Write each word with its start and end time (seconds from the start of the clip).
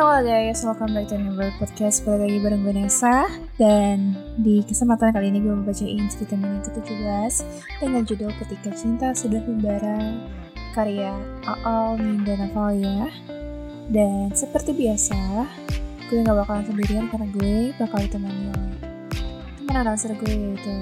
Halo 0.00 0.24
guys, 0.24 0.64
welcome 0.64 0.96
back 0.96 1.12
to 1.12 1.20
Number 1.20 1.52
Podcast. 1.60 2.08
Balik 2.08 2.24
lagi 2.24 2.38
bareng 2.40 2.64
Nesa 2.72 3.28
Dan 3.60 4.16
di 4.40 4.64
kesempatan 4.64 5.12
kali 5.12 5.28
ini 5.28 5.44
gue 5.44 5.52
mau 5.52 5.60
bacain 5.60 6.08
cerita 6.08 6.40
yang 6.40 6.64
ke-17 6.64 7.44
Dengan 7.84 8.08
judul 8.08 8.32
Ketika 8.40 8.72
Cinta 8.72 9.12
Sudah 9.12 9.44
Membara 9.44 10.16
Karya 10.72 11.12
Aal 11.44 12.00
Minda 12.00 12.32
Navalia 12.32 13.12
Dan 13.92 14.32
seperti 14.32 14.72
biasa 14.72 15.44
Gue 16.08 16.24
gak 16.24 16.48
bakalan 16.48 16.64
sendirian 16.64 17.04
karena 17.12 17.28
gue 17.36 17.76
bakal 17.76 18.00
ditemani 18.00 18.56
oleh 18.56 18.72
teman 19.60 19.76
announcer 19.84 20.16
gue 20.16 20.32
yaitu 20.32 20.80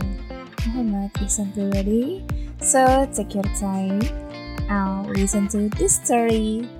Muhammad 0.70 1.10
Ihsan 1.26 1.50
Pribadi. 1.58 2.22
So 2.62 3.02
take 3.10 3.34
your 3.34 3.50
time. 3.58 3.98
I'll 4.70 5.10
listen 5.10 5.50
to 5.50 5.66
this 5.74 5.98
story. 5.98 6.70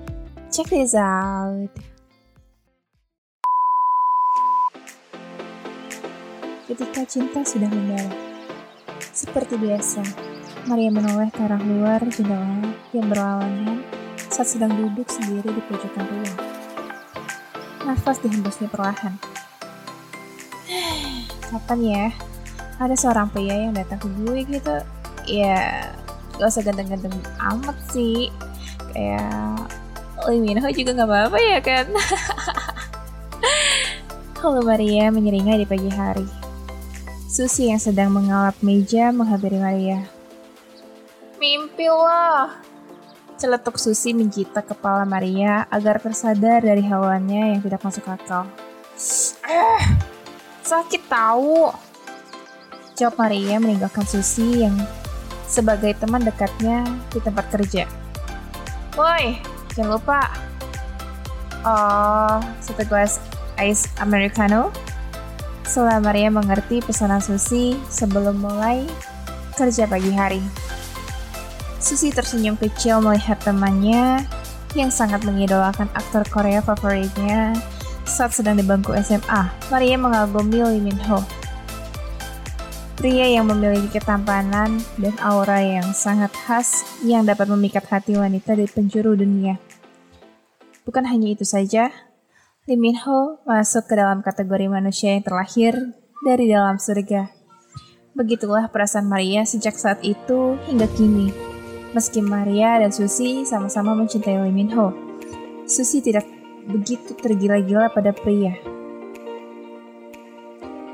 Check 0.55 0.71
this 0.71 0.95
out 0.95 1.67
ketika 6.69 7.01
cinta 7.09 7.41
sudah 7.41 7.65
membara. 7.65 8.13
Seperti 9.09 9.57
biasa, 9.57 10.05
Maria 10.69 10.93
menoleh 10.93 11.33
ke 11.33 11.41
arah 11.41 11.57
luar 11.57 11.97
jendela 12.13 12.61
yang 12.93 13.09
berlawanan 13.09 13.81
saat 14.29 14.53
sedang 14.53 14.77
duduk 14.77 15.09
sendiri 15.09 15.49
di 15.49 15.61
pojokan 15.65 16.05
ruang. 16.05 16.39
Nafas 17.89 18.21
dihembusnya 18.21 18.69
perlahan. 18.69 19.17
Kapan 21.49 21.79
ya? 21.81 22.05
Ada 22.77 22.93
seorang 22.93 23.33
pria 23.33 23.65
yang 23.65 23.73
datang 23.73 23.97
ke 23.97 24.07
gue 24.21 24.45
gitu. 24.45 24.77
Ya, 25.25 25.89
gak 26.37 26.53
usah 26.53 26.61
ganteng-ganteng 26.61 27.17
amat 27.49 27.77
sih. 27.89 28.29
Kayak 28.93 29.73
Lee 30.29 30.37
Min 30.37 30.61
Ho 30.61 30.69
juga 30.69 30.93
gak 30.93 31.09
apa-apa 31.09 31.37
ya 31.41 31.59
kan? 31.65 31.89
Halo 34.45 34.61
Maria 34.61 35.09
menyeringai 35.09 35.65
di 35.65 35.67
pagi 35.67 35.89
hari. 35.89 36.38
Susi 37.29 37.69
yang 37.69 37.77
sedang 37.77 38.09
mengalap 38.09 38.57
meja 38.65 39.13
menghampiri 39.13 39.61
Maria. 39.61 40.01
Mimpi 41.37 41.85
lah. 41.85 42.57
Celetuk 43.37 43.77
Susi 43.77 44.17
menjita 44.17 44.65
kepala 44.65 45.05
Maria 45.05 45.69
agar 45.69 46.01
tersadar 46.01 46.65
dari 46.65 46.81
hawannya 46.81 47.53
yang 47.53 47.61
tidak 47.61 47.85
masuk 47.85 48.09
akal. 48.09 48.49
Eh, 49.45 49.81
sakit 50.65 51.05
tahu. 51.05 51.69
Jawab 52.97 53.21
Maria 53.21 53.61
meninggalkan 53.61 54.09
Susi 54.09 54.65
yang 54.65 54.73
sebagai 55.45 55.93
teman 56.01 56.25
dekatnya 56.25 56.81
di 57.13 57.21
tempat 57.21 57.45
kerja. 57.53 57.85
Woi, 58.97 59.37
jangan 59.77 60.01
lupa. 60.01 60.33
Oh, 61.61 62.41
satu 62.57 62.81
gelas 62.89 63.21
ice 63.61 63.85
americano 64.01 64.73
setelah 65.69 66.01
Maria 66.01 66.33
mengerti 66.33 66.81
pesanan 66.81 67.21
Susi 67.21 67.77
sebelum 67.93 68.41
mulai 68.41 68.89
kerja 69.53 69.85
pagi 69.85 70.09
hari. 70.09 70.41
Susi 71.77 72.09
tersenyum 72.09 72.57
kecil 72.57 73.05
melihat 73.05 73.37
temannya 73.45 74.25
yang 74.73 74.89
sangat 74.89 75.21
mengidolakan 75.21 75.85
aktor 75.93 76.25
Korea 76.25 76.65
favoritnya 76.65 77.53
saat 78.01 78.33
sedang 78.33 78.57
di 78.57 78.65
bangku 78.65 78.97
SMA. 78.97 79.45
Maria 79.69 79.95
mengagumi 80.01 80.57
Lee 80.65 80.81
Min 80.81 80.97
Ho. 81.05 81.21
Pria 82.97 83.29
yang 83.29 83.47
memiliki 83.47 84.01
ketampanan 84.01 84.81
dan 84.99 85.15
aura 85.23 85.61
yang 85.61 85.87
sangat 85.95 86.33
khas 86.33 86.83
yang 87.05 87.23
dapat 87.23 87.47
memikat 87.47 87.85
hati 87.87 88.17
wanita 88.17 88.57
di 88.57 88.65
penjuru 88.67 89.15
dunia. 89.15 89.55
Bukan 90.83 91.05
hanya 91.07 91.31
itu 91.31 91.47
saja, 91.47 91.93
Lee 92.69 92.77
Min 92.77 93.01
Ho 93.01 93.41
masuk 93.49 93.89
ke 93.89 93.97
dalam 93.97 94.21
kategori 94.21 94.69
manusia 94.69 95.17
yang 95.17 95.25
terlahir 95.25 95.73
dari 96.21 96.45
dalam 96.45 96.77
surga. 96.77 97.25
Begitulah 98.13 98.69
perasaan 98.69 99.09
Maria 99.09 99.41
sejak 99.41 99.73
saat 99.73 100.05
itu 100.05 100.53
hingga 100.69 100.85
kini. 100.93 101.33
Meski 101.97 102.21
Maria 102.21 102.77
dan 102.77 102.93
Susi 102.93 103.41
sama-sama 103.41 103.97
mencintai 103.97 104.37
Lee 104.45 104.53
Min 104.53 104.69
Ho, 104.77 104.93
Susi 105.65 105.97
tidak 105.97 106.29
begitu 106.69 107.17
tergila-gila 107.17 107.89
pada 107.89 108.13
pria. 108.13 108.53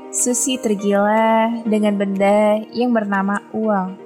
Susi 0.08 0.56
tergila 0.56 1.60
dengan 1.68 2.00
benda 2.00 2.56
yang 2.72 2.96
bernama 2.96 3.44
uang. 3.52 4.00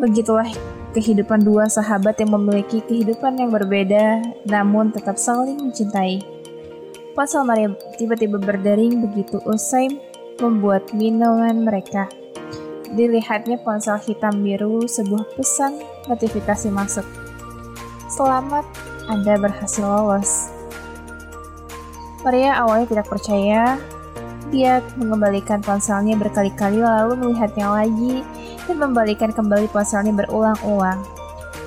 Begitulah 0.00 0.48
kehidupan 0.96 1.44
dua 1.44 1.68
sahabat 1.68 2.16
yang 2.16 2.32
memiliki 2.32 2.80
kehidupan 2.80 3.36
yang 3.36 3.52
berbeda 3.52 4.24
namun 4.48 4.88
tetap 4.88 5.20
saling 5.20 5.60
mencintai. 5.60 6.40
Ponsel 7.12 7.44
Maria 7.44 7.68
tiba-tiba 8.00 8.40
berdering 8.40 9.04
begitu 9.04 9.36
usai 9.44 10.00
membuat 10.40 10.96
minuman 10.96 11.60
mereka. 11.60 12.08
Dilihatnya 12.92 13.60
ponsel 13.60 14.00
hitam 14.00 14.40
biru 14.40 14.88
sebuah 14.88 15.28
pesan 15.36 15.76
notifikasi 16.08 16.72
masuk. 16.72 17.04
Selamat, 18.08 18.64
Anda 19.12 19.36
berhasil 19.36 19.84
lolos. 19.84 20.48
Maria 22.24 22.64
awalnya 22.64 22.88
tidak 22.96 23.06
percaya. 23.12 23.76
Dia 24.48 24.80
mengembalikan 24.96 25.60
ponselnya 25.60 26.16
berkali-kali 26.16 26.80
lalu 26.80 27.16
melihatnya 27.16 27.72
lagi 27.72 28.24
dan 28.68 28.76
membalikan 28.80 29.32
kembali 29.32 29.68
ponselnya 29.68 30.12
berulang-ulang. 30.16 31.00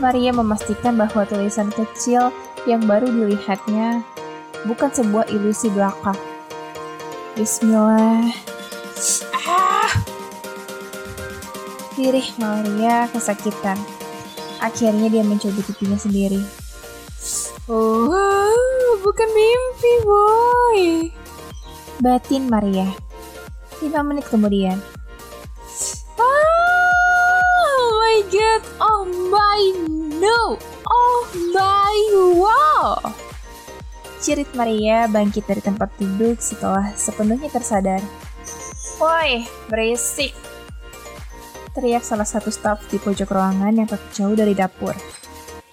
Maria 0.01 0.33
memastikan 0.33 0.97
bahwa 0.97 1.25
tulisan 1.25 1.69
kecil 1.73 2.29
yang 2.65 2.81
baru 2.85 3.09
dilihatnya 3.09 4.05
bukan 4.65 4.89
sebuah 4.91 5.29
ilusi 5.31 5.69
belaka. 5.69 6.13
Bismillah. 7.37 8.29
Ah. 9.45 9.91
Dirih 11.95 12.27
Maria 12.41 13.07
kesakitan. 13.13 13.79
Akhirnya 14.59 15.07
dia 15.07 15.23
mencoba 15.23 15.61
pipinya 15.63 15.95
sendiri. 15.95 16.41
Oh, 17.65 18.93
bukan 19.01 19.29
mimpi, 19.31 19.93
boy. 20.03 20.81
Batin 22.03 22.51
Maria. 22.51 22.91
Lima 23.79 24.03
menit 24.03 24.27
kemudian. 24.27 24.79
Oh 26.19 27.81
my 27.99 28.17
god, 28.31 28.61
oh 28.79 29.03
my 29.31 29.61
no, 30.19 30.59
oh 30.87 31.21
my 31.51 31.97
wow. 32.37 33.24
Cirit 34.25 34.49
Maria 34.57 35.05
bangkit 35.05 35.45
dari 35.45 35.61
tempat 35.61 35.93
duduk 36.01 36.41
setelah 36.41 36.89
sepenuhnya 36.97 37.45
tersadar. 37.45 38.01
Woi, 38.97 39.45
berisik! 39.69 40.33
Teriak 41.77 42.01
salah 42.01 42.25
satu 42.25 42.49
staf 42.49 42.81
di 42.89 42.97
pojok 42.97 43.29
ruangan 43.29 43.69
yang 43.77 43.85
tak 43.85 44.01
jauh 44.17 44.33
dari 44.33 44.57
dapur. 44.57 44.97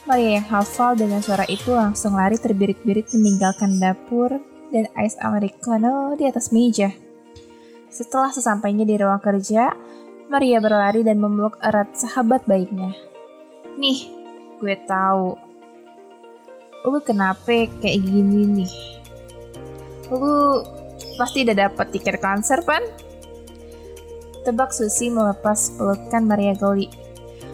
Maria 0.05 0.37
yang 0.37 0.47
hafal 0.53 0.93
dengan 1.01 1.25
suara 1.25 1.49
itu 1.49 1.73
langsung 1.73 2.12
lari 2.12 2.37
terbirit-birit 2.37 3.17
meninggalkan 3.17 3.81
dapur 3.81 4.37
dan 4.69 4.85
ice 5.01 5.17
americano 5.25 6.12
di 6.12 6.29
atas 6.29 6.53
meja. 6.53 6.93
Setelah 7.89 8.37
sesampainya 8.37 8.85
di 8.85 9.01
ruang 9.01 9.25
kerja, 9.25 9.73
Maria 10.29 10.61
berlari 10.61 11.01
dan 11.01 11.17
memeluk 11.17 11.57
erat 11.65 11.97
sahabat 11.97 12.45
baiknya. 12.45 12.93
Nih, 13.81 14.12
gue 14.61 14.77
tahu 14.85 15.52
lu 16.82 16.98
kenapa 16.98 17.70
kayak 17.78 18.03
gini 18.03 18.62
nih? 18.62 18.70
Lu 20.10 20.66
pasti 21.15 21.47
udah 21.47 21.70
dapat 21.70 21.94
tiket 21.94 22.19
konser, 22.19 22.59
Pan? 22.66 22.82
Tebak 24.43 24.75
Susi 24.75 25.06
melepas 25.06 25.78
pelukan 25.78 26.26
Maria 26.26 26.59
Goli. 26.59 26.91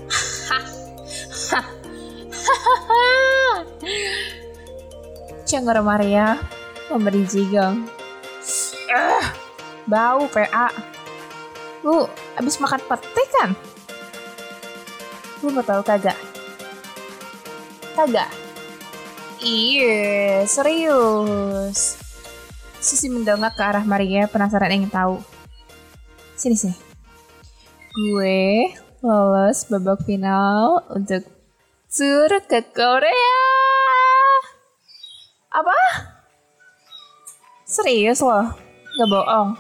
Cengor 5.49 5.85
Maria 5.85 6.41
memberi 6.89 7.29
jigong. 7.29 7.85
Uh, 8.89 9.25
bau 9.85 10.25
PA. 10.33 10.73
Lu 11.85 12.09
abis 12.41 12.57
makan 12.57 12.81
pete 12.89 13.25
kan? 13.37 13.53
Lu 15.45 15.53
mau 15.53 15.61
tahu 15.61 15.85
kagak? 15.85 16.17
Kagak? 17.93 18.48
Iya, 19.39 20.43
serius. 20.51 21.95
Susi 22.83 23.07
mendongak 23.07 23.55
ke 23.55 23.63
arah 23.63 23.87
Maria 23.87 24.27
penasaran 24.27 24.75
ingin 24.75 24.91
tahu. 24.91 25.23
Sini 26.35 26.59
sini. 26.59 26.75
Gue 27.95 28.75
lolos 28.99 29.63
babak 29.71 30.03
final 30.03 30.83
untuk 30.91 31.23
tur 31.87 32.31
ke 32.51 32.67
Korea. 32.75 33.39
Apa? 35.55 35.79
Serius 37.63 38.19
loh? 38.19 38.59
Gak 38.99 39.07
bohong. 39.07 39.55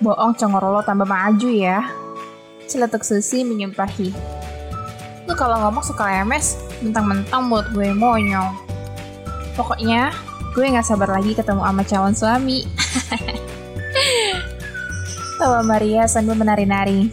Bohong 0.00 0.32
congor 0.32 0.64
lo 0.64 0.80
tambah 0.80 1.04
maju 1.04 1.48
ya. 1.52 1.92
Celetuk 2.64 3.04
Susi 3.04 3.44
menyumpahi. 3.44 4.08
Lu 5.28 5.36
kalau 5.36 5.60
ngomong 5.60 5.84
suka 5.84 6.08
lemes, 6.08 6.56
mentang-mentang 6.80 7.52
buat 7.52 7.68
gue 7.76 7.92
monyong. 7.92 8.63
Pokoknya, 9.54 10.10
gue 10.54 10.66
gak 10.66 10.86
sabar 10.86 11.14
lagi 11.14 11.34
ketemu 11.34 11.62
sama 11.62 11.82
calon 11.86 12.14
suami. 12.14 12.58
Tawa 15.38 15.66
Maria 15.66 16.06
sambil 16.06 16.38
menari-nari. 16.38 17.10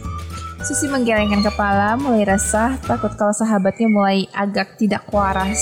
Susi 0.62 0.86
menggelengkan 0.86 1.42
kepala, 1.42 1.98
mulai 1.98 2.22
resah, 2.22 2.78
takut 2.86 3.10
kalau 3.18 3.34
sahabatnya 3.34 3.90
mulai 3.90 4.30
agak 4.30 4.78
tidak 4.78 5.02
waras. 5.10 5.58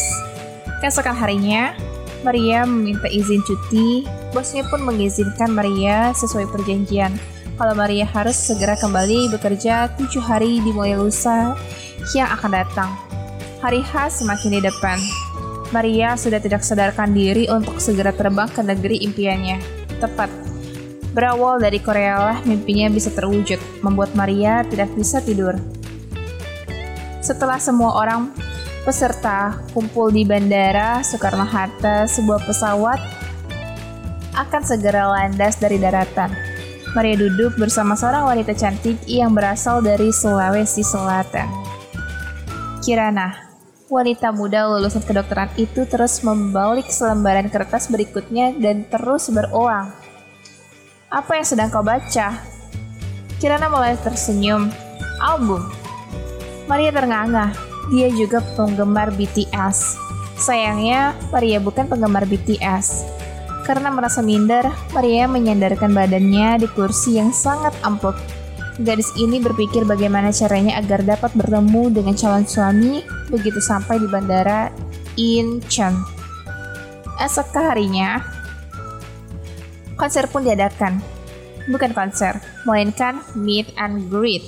Keesokan 0.85 1.17
harinya, 1.17 1.73
Maria 2.21 2.69
meminta 2.69 3.09
izin 3.09 3.41
cuti. 3.44 4.05
Bosnya 4.37 4.65
pun 4.69 4.85
mengizinkan 4.85 5.56
Maria 5.56 6.12
sesuai 6.12 6.53
perjanjian. 6.53 7.17
Kalau 7.56 7.76
Maria 7.76 8.09
harus 8.09 8.37
segera 8.37 8.76
kembali 8.76 9.33
bekerja 9.37 9.93
tujuh 9.97 10.21
hari 10.21 10.65
dimulai 10.65 10.97
lusa 10.97 11.56
yang 12.17 12.29
akan 12.33 12.56
datang. 12.56 12.91
Hari 13.61 13.85
H 13.85 14.21
semakin 14.21 14.56
di 14.56 14.61
depan. 14.65 14.97
Maria 15.70 16.19
sudah 16.19 16.43
tidak 16.43 16.67
sadarkan 16.67 17.14
diri 17.14 17.46
untuk 17.46 17.78
segera 17.78 18.11
terbang 18.11 18.50
ke 18.50 18.62
negeri 18.62 19.06
impiannya. 19.06 19.58
Tepat 20.02 20.50
Berawal 21.11 21.58
dari 21.58 21.82
Korea 21.82 22.22
lah 22.22 22.38
mimpinya 22.46 22.87
bisa 22.87 23.11
terwujud, 23.11 23.58
membuat 23.82 24.14
Maria 24.14 24.62
tidak 24.62 24.94
bisa 24.94 25.19
tidur. 25.19 25.58
Setelah 27.19 27.58
semua 27.58 27.99
orang 27.99 28.31
peserta 28.87 29.58
kumpul 29.75 30.14
di 30.14 30.22
Bandara 30.22 31.02
Soekarno-Hatta, 31.02 32.06
sebuah 32.06 32.46
pesawat 32.46 33.00
akan 34.38 34.62
segera 34.62 35.11
landas 35.11 35.58
dari 35.58 35.82
daratan. 35.82 36.31
Maria 36.94 37.19
duduk 37.19 37.58
bersama 37.58 37.99
seorang 37.99 38.31
wanita 38.31 38.55
cantik 38.55 38.99
yang 39.11 39.34
berasal 39.34 39.82
dari 39.82 40.14
Sulawesi 40.14 40.82
Selatan. 40.87 41.46
Kirana, 42.82 43.50
wanita 43.90 44.31
muda 44.31 44.70
lulusan 44.70 45.02
kedokteran 45.02 45.50
itu 45.58 45.82
terus 45.82 46.22
membalik 46.22 46.87
selembaran 46.87 47.50
kertas 47.50 47.90
berikutnya 47.90 48.54
dan 48.54 48.87
terus 48.87 49.26
berulang. 49.34 49.90
Apa 51.10 51.42
yang 51.42 51.46
sedang 51.46 51.75
kau 51.75 51.82
baca? 51.82 52.38
Kirana 53.42 53.66
mulai 53.66 53.98
tersenyum. 53.98 54.70
Album. 55.19 55.66
Maria 56.70 56.94
ternganga. 56.94 57.50
Dia 57.90 58.06
juga 58.14 58.38
penggemar 58.54 59.10
BTS. 59.10 59.98
Sayangnya, 60.38 61.19
Maria 61.34 61.58
bukan 61.58 61.90
penggemar 61.90 62.31
BTS. 62.31 63.02
Karena 63.66 63.90
merasa 63.90 64.22
minder, 64.22 64.70
Maria 64.94 65.26
menyandarkan 65.26 65.90
badannya 65.90 66.62
di 66.62 66.69
kursi 66.70 67.19
yang 67.19 67.34
sangat 67.34 67.75
amplop. 67.82 68.14
Gadis 68.78 69.11
ini 69.19 69.43
berpikir 69.43 69.82
bagaimana 69.82 70.31
caranya 70.31 70.78
agar 70.78 71.02
dapat 71.02 71.34
bertemu 71.34 71.90
dengan 71.90 72.14
calon 72.14 72.46
suami 72.46 73.02
begitu 73.26 73.58
sampai 73.58 73.99
di 73.99 74.06
bandara 74.06 74.70
Incheon. 75.19 75.99
Esok 77.20 77.52
harinya, 77.58 78.22
konser 79.99 80.31
pun 80.31 80.46
diadakan. 80.46 81.02
Bukan 81.69 81.93
konser, 81.93 82.40
melainkan 82.64 83.20
meet 83.37 83.69
and 83.76 84.08
greet. 84.08 84.46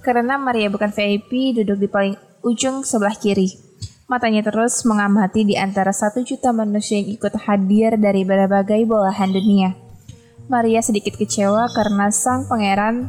Karena 0.00 0.38
Maria 0.38 0.70
bukan 0.70 0.94
VIP, 0.94 1.58
duduk 1.58 1.76
di 1.82 1.88
paling 1.90 2.14
ujung 2.46 2.86
sebelah 2.86 3.18
kiri. 3.18 3.50
Matanya 4.06 4.46
terus 4.46 4.82
mengamati 4.86 5.42
di 5.42 5.54
antara 5.54 5.94
satu 5.94 6.22
juta 6.22 6.50
manusia 6.54 6.98
yang 6.98 7.14
ikut 7.14 7.34
hadir 7.46 7.94
dari 7.98 8.22
berbagai 8.22 8.82
belahan 8.86 9.30
dunia. 9.30 9.70
Maria 10.50 10.82
sedikit 10.82 11.14
kecewa 11.14 11.70
karena 11.70 12.10
sang 12.10 12.42
pangeran 12.50 13.06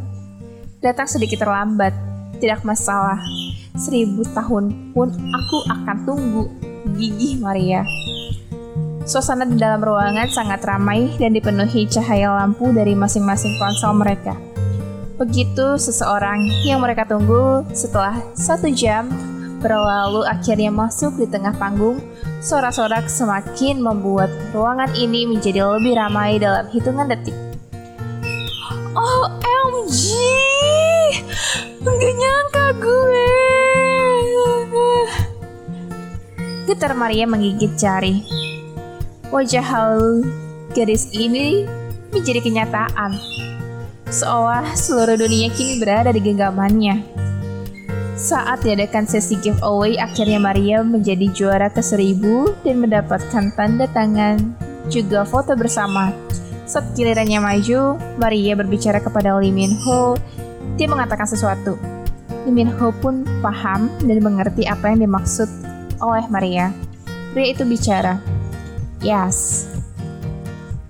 datang 0.77 1.09
sedikit 1.09 1.41
terlambat. 1.41 1.89
Tidak 2.37 2.61
masalah, 2.61 3.17
seribu 3.73 4.21
tahun 4.29 4.93
pun 4.93 5.09
aku 5.09 5.57
akan 5.73 5.97
tunggu. 6.05 6.45
Gigih 7.01 7.41
Maria. 7.41 7.81
Suasana 9.09 9.49
di 9.49 9.57
dalam 9.57 9.81
ruangan 9.81 10.29
sangat 10.29 10.61
ramai 10.65 11.09
dan 11.17 11.33
dipenuhi 11.33 11.89
cahaya 11.89 12.29
lampu 12.29 12.69
dari 12.69 12.93
masing-masing 12.93 13.57
ponsel 13.57 13.97
mereka. 13.97 14.37
Begitu 15.17 15.81
seseorang 15.81 16.45
yang 16.61 16.81
mereka 16.81 17.09
tunggu 17.09 17.65
setelah 17.73 18.21
satu 18.37 18.69
jam 18.69 19.09
berlalu 19.61 20.25
akhirnya 20.25 20.73
masuk 20.73 21.15
di 21.21 21.29
tengah 21.29 21.53
panggung, 21.55 22.01
sorak-sorak 22.41 23.05
semakin 23.05 23.77
membuat 23.79 24.33
ruangan 24.51 24.89
ini 24.97 25.29
menjadi 25.29 25.63
lebih 25.77 25.95
ramai 25.95 26.41
dalam 26.41 26.65
hitungan 26.73 27.05
detik. 27.07 27.37
OMG! 28.97 30.01
Gak 31.81 32.13
nyangka 32.17 32.65
gue! 32.81 33.29
Getar 36.65 36.97
Maria 36.97 37.29
menggigit 37.29 37.77
jari. 37.77 38.25
Wajah 39.29 39.63
halu 39.63 40.25
gadis 40.71 41.11
ini 41.11 41.67
menjadi 42.15 42.39
kenyataan. 42.41 43.15
Seolah 44.11 44.75
seluruh 44.75 45.15
dunia 45.15 45.51
kini 45.51 45.79
berada 45.79 46.11
di 46.11 46.19
genggamannya. 46.19 47.20
Saat 48.21 48.61
diadakan 48.61 49.09
sesi 49.09 49.33
giveaway, 49.41 49.97
akhirnya 49.97 50.37
Maria 50.37 50.85
menjadi 50.85 51.25
juara 51.33 51.73
ke 51.73 51.81
seribu 51.81 52.53
dan 52.61 52.77
mendapatkan 52.77 53.49
tanda 53.57 53.89
tangan 53.89 54.37
juga 54.93 55.25
foto 55.25 55.57
bersama. 55.57 56.13
Saat 56.69 56.93
gilirannya 56.93 57.41
maju, 57.41 57.97
Maria 58.21 58.53
berbicara 58.53 59.01
kepada 59.01 59.41
Lee 59.41 59.49
Min 59.49 59.73
Ho. 59.73 60.13
Dia 60.77 60.85
mengatakan 60.85 61.25
sesuatu. 61.25 61.81
Lee 62.45 62.53
Min 62.53 62.69
Ho 62.77 62.93
pun 62.93 63.25
paham 63.41 63.89
dan 64.05 64.21
mengerti 64.21 64.69
apa 64.69 64.93
yang 64.93 65.01
dimaksud 65.01 65.49
oleh 65.97 66.21
Maria. 66.29 66.69
Pria 67.33 67.57
itu 67.57 67.65
bicara, 67.65 68.21
Yes. 69.01 69.65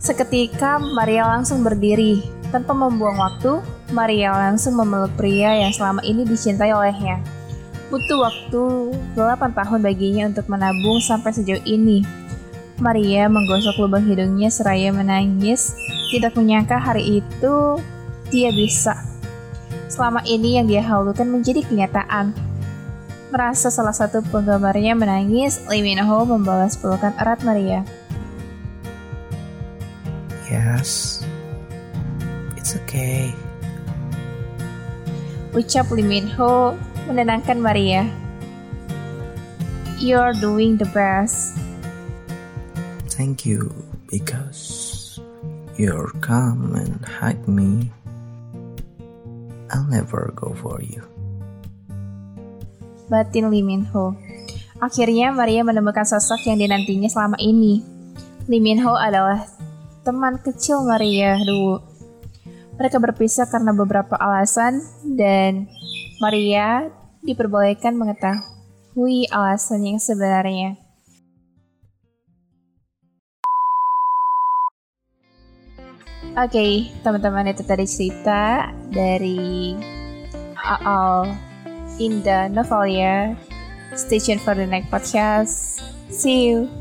Seketika 0.04 0.84
Maria 0.84 1.32
langsung 1.32 1.64
berdiri. 1.64 2.41
Tanpa 2.52 2.76
membuang 2.76 3.16
waktu, 3.16 3.64
Maria 3.96 4.36
langsung 4.36 4.76
memeluk 4.76 5.16
pria 5.16 5.56
yang 5.56 5.72
selama 5.72 6.04
ini 6.04 6.28
dicintai 6.28 6.76
olehnya. 6.76 7.24
Butuh 7.88 8.20
waktu 8.20 8.64
8 9.16 9.56
tahun 9.56 9.80
baginya 9.80 10.24
untuk 10.28 10.52
menabung 10.52 11.00
sampai 11.00 11.32
sejauh 11.32 11.64
ini. 11.64 12.04
Maria 12.76 13.32
menggosok 13.32 13.88
lubang 13.88 14.04
hidungnya 14.04 14.52
seraya 14.52 14.92
menangis, 14.92 15.72
tidak 16.12 16.36
menyangka 16.36 16.76
hari 16.76 17.24
itu 17.24 17.56
dia 18.28 18.52
bisa. 18.52 19.00
Selama 19.88 20.20
ini 20.28 20.60
yang 20.60 20.68
dia 20.68 20.84
halukan 20.84 21.28
menjadi 21.32 21.64
kenyataan. 21.64 22.36
Merasa 23.32 23.72
salah 23.72 23.96
satu 23.96 24.20
penggemarnya 24.28 24.92
menangis, 24.92 25.64
Lee 25.72 25.80
Min 25.80 26.04
Ho 26.04 26.28
membalas 26.28 26.76
pelukan 26.76 27.16
erat 27.16 27.40
Maria. 27.48 27.88
Yes, 30.52 31.21
okay. 32.92 33.32
Ucap 35.56 35.88
Lee 35.96 36.04
Min 36.04 36.28
Ho 36.36 36.76
menenangkan 37.08 37.64
Maria. 37.64 38.04
You're 40.04 40.36
doing 40.36 40.76
the 40.76 40.88
best. 40.92 41.56
Thank 43.16 43.48
you 43.48 43.72
because 44.12 45.16
you're 45.80 46.12
come 46.20 46.76
and 46.76 47.00
hug 47.08 47.40
me. 47.48 47.88
I'll 49.72 49.88
never 49.88 50.36
go 50.36 50.52
for 50.60 50.84
you. 50.84 51.00
Batin 53.08 53.48
Lee 53.52 53.64
Min 53.64 53.88
Ho. 53.96 54.20
Akhirnya 54.84 55.32
Maria 55.32 55.64
menemukan 55.64 56.04
sosok 56.04 56.44
yang 56.44 56.60
dinantinya 56.60 57.08
selama 57.08 57.40
ini. 57.40 57.84
Lee 58.52 58.64
Min 58.64 58.84
Ho 58.84 59.00
adalah 59.00 59.48
teman 60.04 60.42
kecil 60.44 60.84
Maria 60.84 61.40
dulu. 61.40 61.91
Mereka 62.82 62.98
berpisah 62.98 63.46
karena 63.46 63.78
beberapa 63.78 64.18
alasan 64.18 64.82
dan 65.14 65.70
Maria 66.18 66.90
diperbolehkan 67.22 67.94
mengetahui 67.94 69.30
alasan 69.30 69.86
yang 69.86 70.02
sebenarnya. 70.02 70.82
Oke, 76.34 76.58
okay, 76.58 76.72
teman-teman 77.06 77.54
itu 77.54 77.62
tadi 77.62 77.86
cerita 77.86 78.74
dari 78.90 79.78
Aal 80.58 81.38
Indah 82.02 82.50
Novalia. 82.50 83.38
Stay 83.94 84.18
tuned 84.18 84.42
for 84.42 84.58
the 84.58 84.66
next 84.66 84.90
podcast. 84.90 85.86
See 86.10 86.50
you. 86.50 86.81